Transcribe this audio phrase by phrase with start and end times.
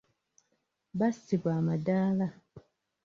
[0.99, 2.27] Bassibwa amadaala.